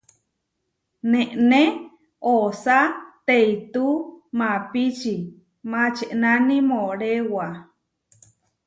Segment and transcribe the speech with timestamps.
[1.11, 1.63] Nené
[2.33, 2.79] osá
[3.27, 3.87] teitú
[4.37, 5.15] maʼpíči
[5.71, 7.45] mačenáni moʼréwa.